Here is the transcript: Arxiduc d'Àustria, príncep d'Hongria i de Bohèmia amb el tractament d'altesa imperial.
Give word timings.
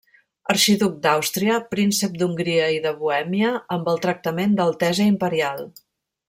Arxiduc 0.51 0.93
d'Àustria, 1.03 1.57
príncep 1.73 2.15
d'Hongria 2.21 2.71
i 2.77 2.79
de 2.87 2.95
Bohèmia 3.03 3.53
amb 3.77 3.93
el 3.93 4.01
tractament 4.07 4.57
d'altesa 4.63 5.07
imperial. 5.15 5.63